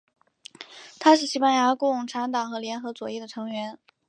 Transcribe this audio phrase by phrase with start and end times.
[0.99, 3.77] 他是西班牙共产党和联合左翼的成员。